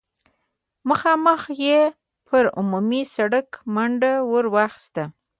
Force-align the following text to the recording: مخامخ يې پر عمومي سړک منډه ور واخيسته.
مخامخ 0.89 1.41
يې 1.63 1.79
پر 2.27 2.43
عمومي 2.57 3.01
سړک 3.15 3.47
منډه 3.73 4.11
ور 4.31 4.45
واخيسته. 4.53 5.03